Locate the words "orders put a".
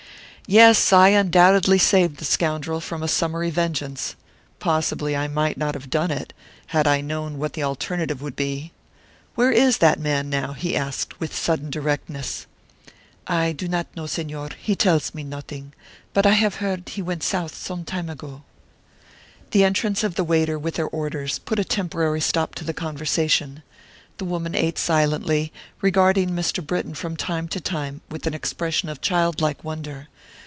20.89-21.63